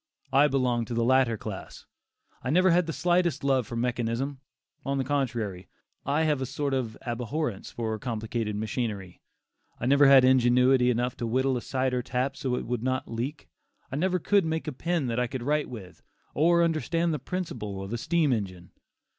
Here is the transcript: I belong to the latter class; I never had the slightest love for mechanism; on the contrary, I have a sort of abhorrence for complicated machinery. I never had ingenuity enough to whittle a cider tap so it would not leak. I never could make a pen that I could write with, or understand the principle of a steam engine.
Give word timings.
I 0.33 0.47
belong 0.47 0.85
to 0.85 0.95
the 0.95 1.03
latter 1.03 1.37
class; 1.37 1.85
I 2.43 2.49
never 2.49 2.71
had 2.71 2.87
the 2.87 2.91
slightest 2.91 3.43
love 3.43 3.67
for 3.67 3.75
mechanism; 3.75 4.39
on 4.83 4.97
the 4.97 5.03
contrary, 5.03 5.67
I 6.07 6.23
have 6.23 6.41
a 6.41 6.47
sort 6.47 6.73
of 6.73 6.97
abhorrence 7.05 7.69
for 7.69 7.99
complicated 7.99 8.55
machinery. 8.55 9.21
I 9.79 9.85
never 9.85 10.07
had 10.07 10.25
ingenuity 10.25 10.89
enough 10.89 11.15
to 11.17 11.27
whittle 11.27 11.55
a 11.55 11.61
cider 11.61 12.01
tap 12.01 12.35
so 12.35 12.55
it 12.55 12.65
would 12.65 12.81
not 12.81 13.11
leak. 13.11 13.47
I 13.91 13.95
never 13.95 14.17
could 14.17 14.43
make 14.43 14.67
a 14.67 14.71
pen 14.71 15.05
that 15.05 15.19
I 15.19 15.27
could 15.27 15.43
write 15.43 15.69
with, 15.69 16.01
or 16.33 16.63
understand 16.63 17.13
the 17.13 17.19
principle 17.19 17.83
of 17.83 17.93
a 17.93 17.97
steam 17.99 18.33
engine. 18.33 18.71